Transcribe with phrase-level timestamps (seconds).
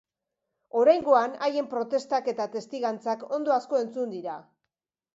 [0.79, 4.43] Oraingoan haien protestak eta testigantzak ondo asko entzun dira.